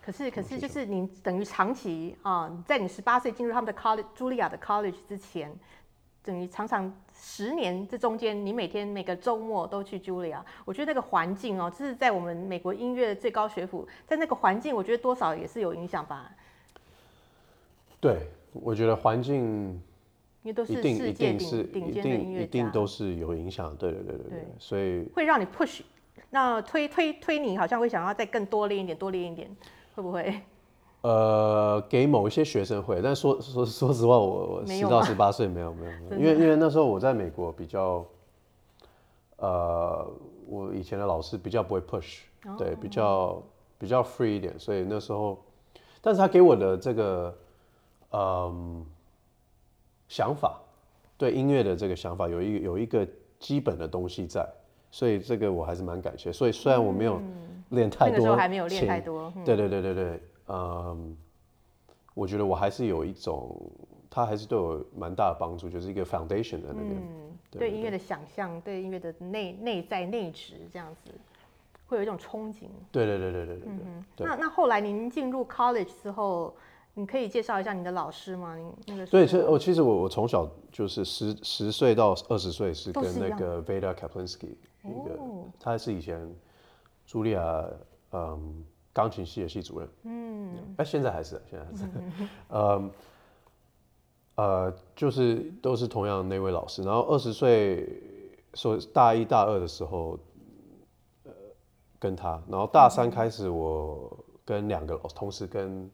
[0.08, 5.54] 可是可是就是你等于长期啊、在你十八岁进入他们的 college 茱莉亚的 college 之前，
[6.24, 10.42] 等于常常十年这中间，你每天每个周末都去茱莉亚。
[10.64, 16.32] 我觉得那个环境哦，就是在我们美国音乐最高学府，在那个环境，我觉得多少也是有影响吧。
[18.00, 19.78] 对，我觉得环境
[20.42, 25.82] 因为都是世界顶顶尖的音乐家，一定都是有影响，对对对对对对，所以会让你 push，
[26.30, 29.54] 那推推推你，好像会想要再更多练一点，多练一点，
[29.98, 30.32] 会不会？
[31.00, 38.04] 呃，给某一些学生会，但说说说实话，我我十到十八岁没有没有没有，真因为因为那时候我在美国比较，
[39.38, 40.08] 呃，
[40.46, 42.20] 我以前的老师比较不会 push，、
[42.56, 43.42] 对，哦比较
[43.76, 45.36] 比较 free 一点，所以那时候，
[46.00, 47.38] 但是他给我的这个，
[48.12, 48.86] 嗯，
[50.06, 50.60] 想法，
[51.16, 53.04] 对音乐的这个想法有一有一个
[53.40, 54.48] 基本的东西在，
[54.92, 56.32] 所以这个我还是蛮感谢。
[56.32, 57.20] 所以虽然我没有
[57.70, 61.16] 练太多那个时多，候还没有练太多，嗯对对对对对，嗯，
[62.14, 63.54] 我觉得我还是有一种，
[64.10, 66.94] 它还是对我蛮大的帮助，就是一个 foundation 的那个，
[67.50, 71.10] 对对音乐的想象，对音乐的内内在内质这样子，
[71.86, 72.64] 会有一种憧憬。
[72.90, 73.70] 对对对对对对对。
[74.16, 76.54] 对那那后来您进入 college 之后，
[76.94, 78.56] 你可以介绍一下你的老师吗？
[78.56, 84.54] 您那个时对，候其实我其实我我从小就是十十岁到二十岁是跟那个 Veda Kaplinsky
[84.84, 86.28] 一个，哦他是以前
[87.08, 87.64] 茱莉亚
[88.12, 91.84] 嗯钢琴系的系主任，嗯，哎现在还是现在还是，
[92.50, 92.90] 嗯
[94.34, 98.02] 呃就是都是同样那位老师，然后二十岁
[98.54, 100.18] 说大一大二的时候，
[101.24, 101.32] 呃
[101.98, 105.90] 跟他，然后大三开始我跟两个同时跟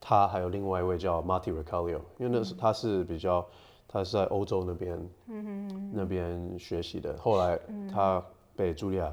[0.00, 3.46] 他还有另外一位叫 Marty Recalio，因为那是他是比较
[3.86, 7.16] 他是在欧洲那边，嗯那边学习的。
[7.18, 7.58] 后来
[7.92, 8.24] 他
[8.56, 9.12] 被茱莉亚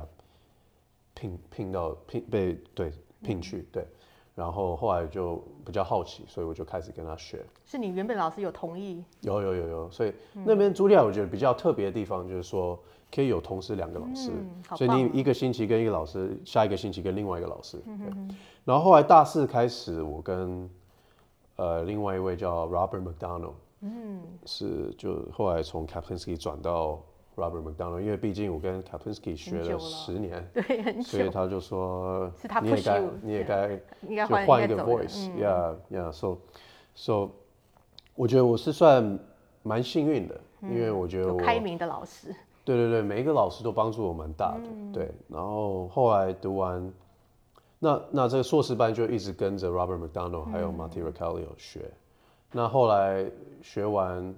[1.18, 2.92] 聘聘到聘被对
[3.24, 3.84] 聘去对，
[4.36, 7.44] 然后后来就比较好奇，所以我就开始跟他学。
[7.66, 10.14] 是你原本老师有同意，有有有有，所以
[10.46, 12.80] 那边茱莉亚我觉得比较特别的地方就是说，
[13.12, 17.78] 可以有同时两个老师，嗯所以你一个星期跟一个老师，下一个星期跟另外一个老师。
[17.80, 20.70] 对然后后来大四开始，我跟
[21.56, 27.02] 呃另外一位叫 Robert McDonald，嗯，是就后来从 Kaplinsky 转到
[27.38, 35.08] Robert McDonald，因为毕竟我跟 Kaplinsky 学了十年， 对，很久，所以他就说是他你也该你也对该应该换就换一个应该走人。
[35.08, 36.38] voice，yeah yeah so
[36.96, 37.30] so，
[38.16, 39.18] 我觉得我是算
[39.62, 45.12] 蛮幸运的，因为我觉得我有开明的老师，对对对，每一个老师都帮助我蛮大的，对。
[45.30, 46.92] 然后后来读完，
[47.78, 51.92] 那那这个硕士班就一直跟着 Robert McDonald 还有 Marty Recalio 学。
[52.52, 53.30] 那后来
[53.62, 54.34] 学完，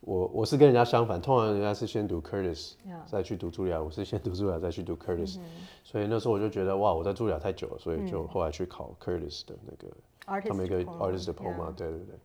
[0.00, 3.04] 我我是跟人家相反，通常人家是先读 Curtis，Yeah。
[3.06, 5.38] 再去读茱莉亚，我是先读茱莉亚 再去读 Curtis，、
[5.82, 11.74] 所以那时候我就觉得哇，我在茱莉亚太久了，所以就后来去考 Curtis 的那个，他 artist 们一个 diploma，artist diploma，yeah。
[11.74, 12.18] 对对对，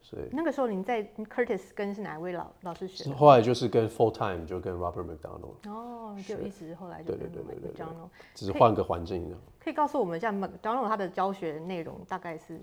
[0.00, 3.10] 所以那个时候您在 Curtis 跟是哪位老老师学？
[3.12, 7.86] 后来就是跟 full time 就跟 Robert McDonald，哦，就一直后来就对对跟对对对。
[8.34, 9.40] 只是换个环境这样。
[9.58, 12.60] 可以告诉我们一下 McDonald 他的教学内容大概是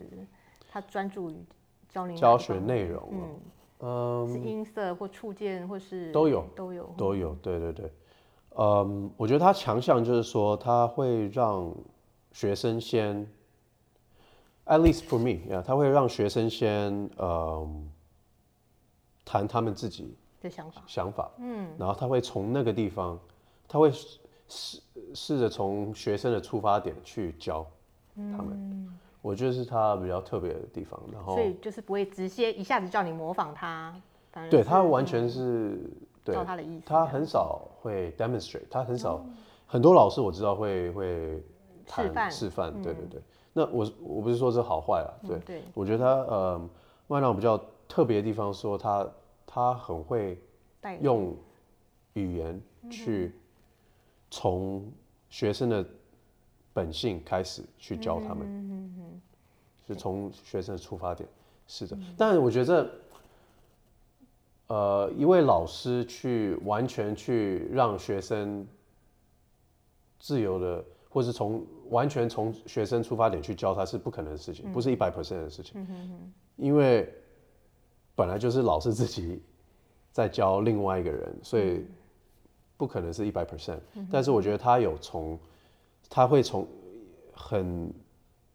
[0.71, 1.35] 他专注于
[1.89, 3.39] 教您教学内容啊，嗯，
[3.79, 6.93] 是音色或触键或是都有都有。
[6.97, 7.91] 都有，对对对，
[8.57, 11.73] 嗯，我觉得他强项就是说，他会让
[12.31, 13.27] 学生先
[14.65, 17.91] ，at least for me，呀、他会让学生先，嗯，
[19.25, 20.81] 谈他们自己的想法。
[20.87, 23.19] 想法，嗯，然后他会从那个地方，
[23.67, 24.81] 他会试试
[25.13, 27.65] 试着从学生的出发点去教
[28.15, 33.95] 他们，我觉得是他比较特别的地方，然后所以就是不会直接一下子叫你模仿他，
[34.49, 35.79] 对是他完全是
[36.25, 39.25] 对照他的意思他很少会 demonstrate，他很少，
[39.65, 41.43] 很多老师我知道会会
[41.87, 43.21] 示范示范，对对对。
[43.53, 46.69] 那我我不是说这好坏啊，对，嗯对我觉得他呃，
[47.07, 47.57] 麦当比较
[47.87, 49.09] 特别的地方说他
[49.45, 50.37] 他很会
[50.99, 51.33] 用
[52.13, 53.31] 语言去
[54.29, 54.91] 从
[55.29, 55.85] 学生的
[56.73, 58.91] 本性开始去教他们，
[59.87, 61.27] 是从学生的出发点，
[61.67, 61.97] 是的。
[62.17, 62.91] 但我觉得，
[64.67, 68.65] 呃，一位老师去完全去让学生
[70.19, 75.85] 自由的，或是从完全从学生出发点去教他是不可能的事情，不是一百 percent 的事情，
[76.55, 77.13] 因为
[78.15, 79.41] 本来就是老师自己
[80.11, 81.85] 在教另外一个人，所以
[82.77, 83.79] 不可能是一百 percent。
[84.09, 85.37] 但是我觉得他有从，
[86.09, 86.67] 他会从
[87.33, 87.93] 很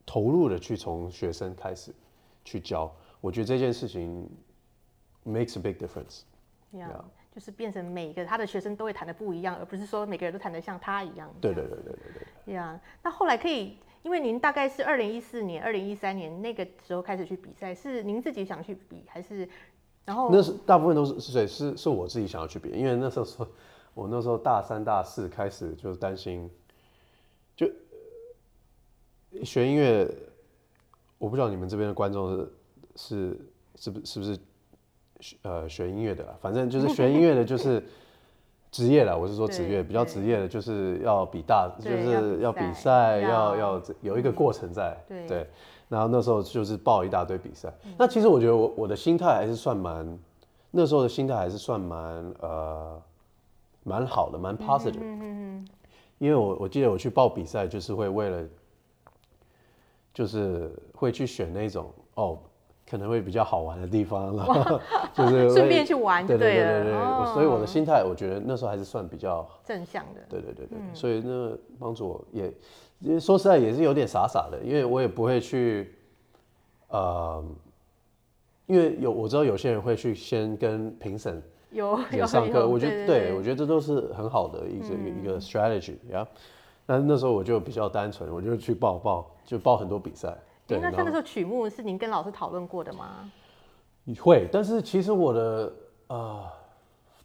[0.06, 1.92] 投入的去从学生开始
[2.44, 2.90] 去教，
[3.20, 4.28] 我觉得这件事情
[5.26, 6.22] makes a big difference。
[6.72, 11.32] 呀就是变成每个他的学生都会弹的不一样，而不是说每个人都弹的像他一样。
[11.40, 12.54] 对对对对对对。
[12.54, 19.48] 呀那后来可以，因为您大概是二零一四年、二零一三年那个时候开始去比赛，是您自己想去比，还是
[20.04, 21.46] 然后那是大部分都是是谁？
[21.46, 23.48] 是是我自己想要去比，因为那时候说，
[23.94, 26.50] 我那时候大三大四开始就是担心，
[29.44, 30.08] 学音乐，
[31.18, 32.50] 我不知道你们这边的观众是
[32.96, 33.38] 是
[33.76, 34.38] 是不是不是
[35.20, 37.82] 学呃学音乐的啦，反正就是 学音乐的，就是
[38.70, 39.16] 职业啦。
[39.16, 44.96] 我是说职业，比较职业的，就是要比大，就是要比赛赛，要要要有一个过程在。
[45.08, 45.46] 对对，
[45.88, 47.72] 然后那时候就是报一大堆比赛。
[47.96, 50.18] 那其实我觉得我我的心态还是算蛮，
[50.70, 53.02] 那时候的心态还是算蛮呃
[53.84, 55.00] 蛮好的，蛮 positive。
[56.18, 58.44] 因为我我记得我去报比赛，就是会为了，
[60.18, 62.36] 就是会去选那种哦，
[62.90, 64.80] 可能会比较好玩的地方，然 后
[65.14, 66.82] 就是会顺便去玩就对对了。
[66.82, 72.52] 对对对，哦所以我的心态，我觉得那时候还是算比较，正向的，对对对对，嗯所以那帮助我也，
[73.20, 75.94] 说实在也是有点傻傻的，因为我也不会去，
[76.88, 77.44] 呃，
[78.66, 81.40] 因为有我知道有些人会去先跟评审
[81.70, 86.26] 有有上课，我觉得对对我觉得这都是很好的一个、一个 strategy 呀。
[86.88, 90.34] 但那时候我就比较单纯，我就去报报，就报很多比赛。
[90.66, 93.30] 对，那像那时候曲目是您跟老师讨论过的吗？
[94.18, 95.70] 会，但是其实我的
[96.06, 96.46] 呃，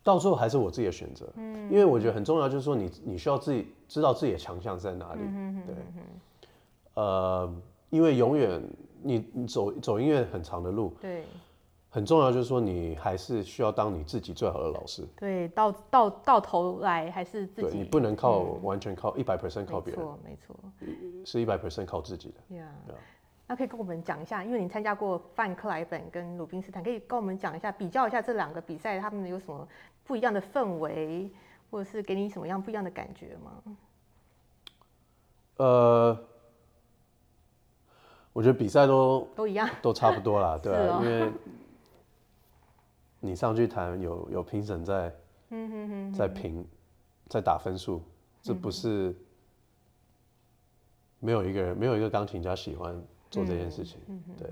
[0.04, 1.26] 到最后还是我自己的选择。
[1.38, 5.22] 嗯，因为我觉得很重要，就是说你你需要自己知道自己的强项在哪里。
[5.66, 5.76] 对，
[6.96, 7.50] 呃，
[7.90, 8.62] 因为永远
[9.02, 11.24] 你你走走音乐很长的路，对
[11.94, 15.08] 很重要就是说你还是需要当你自己最好的老师。
[15.16, 20.56] 对，到到到头来还是自己，对你不能靠、完全靠一百 percent 靠没别人，错没错
[21.24, 22.58] 是一百 percent 靠自己的。
[22.58, 22.96] Yeah，。
[23.46, 29.68] 那可以跟我们讲一下，因为你参加过范克莱本跟鲁宾斯坦，可以跟我们讲一下，比较一下这两个比赛，他们有什么
[30.04, 31.30] 不一样的氛围，
[31.70, 33.78] 或者是给你什么样不一样的感觉吗？
[35.58, 36.18] 呃，
[38.34, 41.32] 我觉得比赛都都一样，都差不多啦，对啊， 哦因为
[43.26, 45.10] 你上去谈有有评审在，
[46.14, 46.68] 在评，
[47.30, 48.02] 在打分数，
[48.42, 49.16] 这不是
[51.22, 53.02] 没有一个人没有一个钢琴家喜欢
[53.32, 53.98] 做这件事情，
[54.38, 54.50] 对，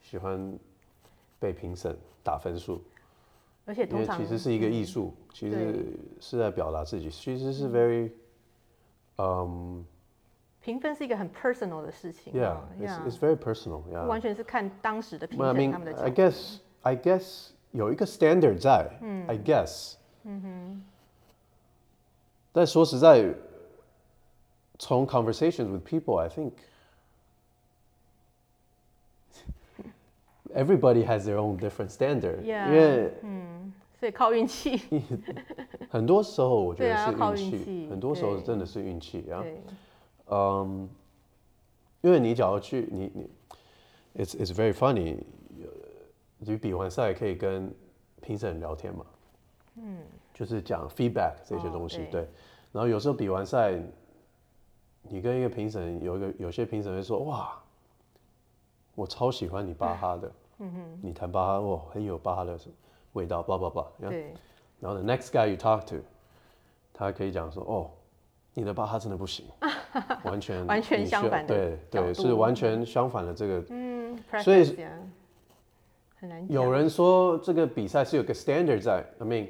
[0.00, 0.56] 喜欢
[1.40, 2.80] 被评审打分数，
[3.64, 5.84] 而且通常其实是一个艺术，其实
[6.20, 8.12] 是在表达自己，其实是 very，
[9.18, 9.84] 嗯、
[10.60, 13.82] 评分是一个很 personal 的事情 Yeah, 啊 it's,，Yeah，it's very personal.
[13.82, 14.06] 不 Yeah.
[14.06, 18.89] 完全是看当时的评审他们的 I guess, I guess 有一个 standard 在、
[19.27, 19.95] I guess.
[20.23, 20.83] 嗯哼。
[22.53, 23.33] 但说实在，
[24.77, 26.51] 从 conversations with people, I think
[30.53, 32.41] everybody has their own different standard.
[32.41, 32.67] Yeah.
[32.67, 33.13] 因为
[33.99, 34.81] 所以靠运气，
[35.89, 39.41] 很多时候我觉对啊得是靠运气，运气很多时候对真的是运气啊。
[39.43, 39.61] 对，
[40.25, 40.89] 嗯，
[42.01, 43.29] 因为你假如去你你，
[44.15, 45.19] it's it's very funny，
[46.46, 47.74] 你比完赛可以跟
[48.22, 49.04] 评审聊天嘛，
[49.76, 49.98] 嗯，
[50.32, 52.22] 就是讲 feedback 这些哦东西，对。
[52.22, 52.28] 对。
[52.72, 53.80] 然后有时候比完赛，
[55.02, 57.58] 你跟一个评审，有一个有些评审会说，哇，
[58.94, 62.58] 我超喜欢你巴哈的，嗯哼，你弹巴哈，哇，很有巴哈的
[63.14, 64.34] 味道，blah blah blah，对，
[64.78, 65.96] 然后 the next guy you talk to，
[66.92, 67.90] 他可以讲说，哦，
[68.52, 69.46] 你的巴哈真的不行，
[70.24, 73.64] 完全完全相反的对对，是完全相反的这个。
[73.70, 74.76] 嗯，所以
[76.34, 76.50] 很难。
[76.52, 79.48] 有人说这个比赛是有个 standard 在，I mean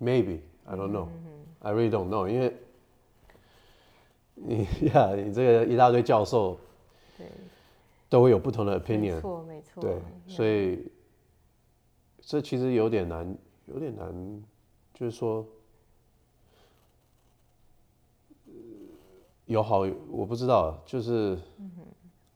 [0.00, 2.56] maybe I don't know，I 嗯 really don't know，因为
[4.34, 6.58] 你呀， 你这个一大堆教授
[7.16, 7.26] 对，
[8.08, 10.90] 都会有不同的 opinion，错没错，对，所以
[12.20, 13.36] 这其实有点难，
[13.66, 14.42] 有点难，
[14.92, 15.46] 就是说，
[18.46, 18.52] 呃
[19.46, 21.38] 有好，我不知道，就是，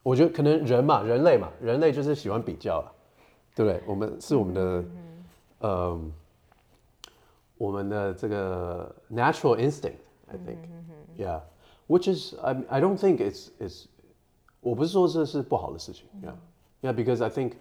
[0.02, 2.86] 我觉得可能人嘛，人类嘛，人类就是喜欢比较啊，
[3.54, 3.82] 对不对？
[3.86, 4.84] 我们是我们的，
[5.60, 6.12] 嗯，
[7.58, 13.86] 我们的这个 natural instinct，I think，yeah，which is I I don't think it's it's
[14.60, 17.52] 我不是说这是不好的事情，yeah，yeah，because I think，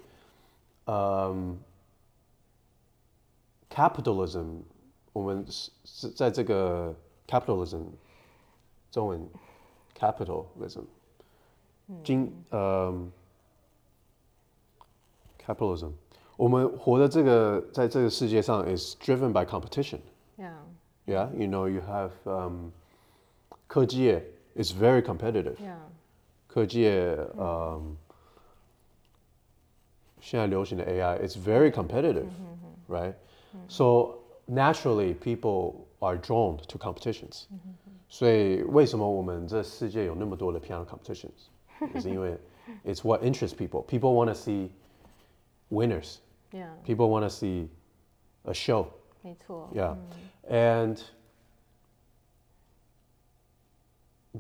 [0.86, 1.60] 嗯、
[3.70, 4.62] capitalism，
[5.14, 6.96] 我们是是在这个
[7.28, 7.86] capitalism，
[8.92, 9.28] 中文
[9.98, 10.84] capitalism，
[12.04, 13.12] 经嗯、
[15.46, 15.92] capitalism，
[16.38, 20.00] 我们活的这个在这个世界上 is driven by competition。
[20.38, 20.54] Yeah，
[21.06, 22.72] Yeah, you know, you have um,
[23.68, 24.24] 科技业
[24.56, 25.56] is very competitive.
[25.58, 25.78] yeah，
[26.48, 27.96] 科技业，嗯，
[30.20, 32.26] 现在流行的 AI, it's very competitive,
[32.90, 33.14] right?
[33.70, 34.16] So
[34.48, 37.44] naturally, people are drawn to competitions.
[38.10, 41.50] 所以为什么我们这世界有那么多的 piano competitions？
[41.94, 42.38] 也是因为
[42.86, 43.84] it's what interests people.
[43.84, 44.70] People want to see
[45.70, 46.18] winners.
[46.52, 47.68] yeah， People want to see
[48.44, 48.88] a show.
[49.22, 49.96] 没错， Yeah.
[50.50, 51.02] And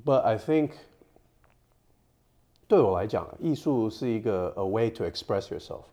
[0.03, 0.71] but I think
[2.67, 5.85] 对我来讲，艺术是一个 a way to express yourself.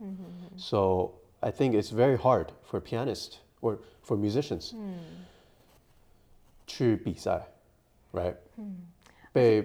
[0.57, 4.73] So I think it's very hard for pianists or for musicians
[6.67, 7.49] 去比赛，
[8.13, 8.37] right？
[9.38, 9.62] 被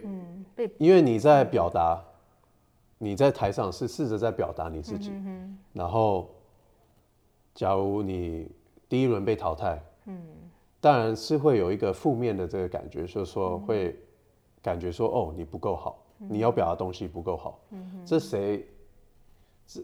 [0.55, 1.99] 被因为你在表达，
[2.99, 5.11] 你在台上是试着在表达你自己，
[5.73, 6.29] 然后，
[7.55, 8.51] 假如你
[8.89, 9.83] 第一轮被淘汰，
[10.81, 13.99] 当然是会有一个负面的这个感觉，就是说会
[14.61, 17.59] 感觉说哦你不够好，你要表达东西不够好，
[18.05, 18.67] 这谁
[19.67, 19.81] 这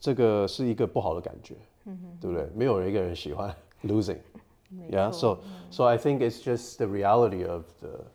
[0.00, 1.56] 这个是一个不好的感觉，
[2.20, 2.48] 对不对？
[2.54, 4.18] 没有一个人喜欢 losing。
[4.90, 5.38] Yeah, so
[5.70, 8.06] so I think it's just the reality of the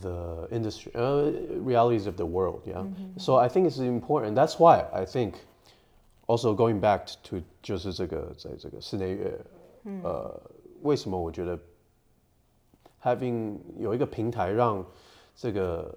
[0.00, 1.30] the industry, uh,
[1.64, 2.62] realities of the world.
[2.66, 2.84] Yeah.
[3.18, 4.34] So I think it's important.
[4.34, 5.34] That's why I think
[6.26, 9.38] also going back to 就是这个在这个室内乐，
[10.02, 10.40] 呃，
[10.82, 11.58] 为什么我觉得
[13.02, 14.84] having 有一个平台让
[15.34, 15.96] 这个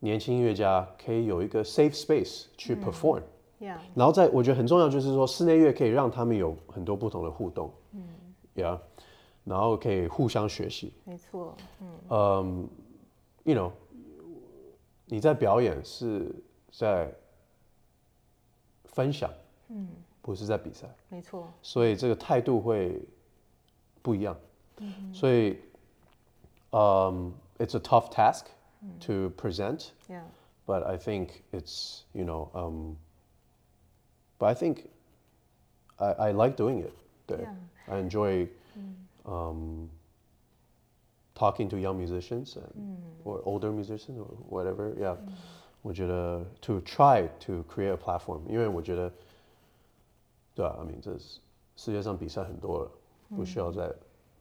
[0.00, 3.22] 年轻音乐家可以有一个 safe space 去 perform，、
[3.60, 8.02] ，Yeah，然后在我觉得很重要就是说室内乐可以让他们有很多不同的互动，嗯，
[8.54, 8.78] Yeah，
[9.44, 12.68] 然后可以互相学习，没错，嗯，嗯
[13.46, 13.72] ，you know，
[15.06, 16.34] 你在表演是
[16.70, 17.12] 在
[18.84, 19.30] 分享，
[19.68, 19.88] 嗯，
[20.20, 23.00] 不是在比赛，没错，所以这个态度会
[24.02, 24.36] 不一样。
[25.12, 25.58] 所以，
[26.70, 28.46] 嗯、i t s a tough task
[29.00, 30.24] to present, Yeah，
[30.66, 32.96] but I think it's you know, um,
[34.38, 34.86] but I think
[35.98, 36.92] I, I like doing it.
[37.26, 37.54] 对 Yeah.
[37.86, 38.48] I enjoy
[39.24, 39.88] um,
[41.37, 44.93] talking to young musicians and, or older musicians or whatever.
[44.95, 45.17] Yeah.
[45.83, 49.11] 我觉得 to try to create a platform，因为我觉得，
[50.55, 51.39] 对啊，I mean，这是
[51.75, 52.91] 世界上比赛很多了，
[53.35, 53.93] 不需要再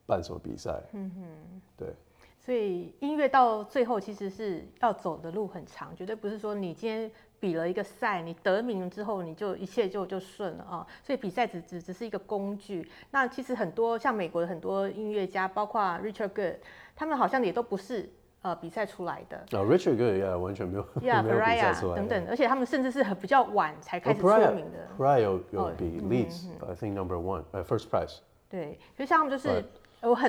[0.06, 0.82] 办什么比赛。
[0.92, 1.94] 嗯哼，对。
[2.38, 10.86] 所以音乐到最后其实是要走的路很长，绝对不是说你今天比了一个赛，你得名了之后你就一切就就顺了啊。
[11.02, 12.88] 所以比赛只只只是一个工具。
[13.10, 16.56] 那其实很多像美国的很多音乐家，包括 Richard Good，
[16.94, 18.08] 他们好像也都不是
[18.42, 19.36] 呃比赛出来的。
[19.36, 25.20] 啊，Richard Good，yeah，完全没有 Yeah, 没有比赛出来等等，而且他们甚至是很比较晚才开始出名的。
[25.20, 28.18] 有哦比 Leeds，I think number one，呃，first prize。
[28.48, 29.64] 对，就像他们就是.
[30.02, 30.24] 我很